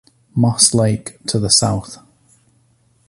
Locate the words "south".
1.51-1.99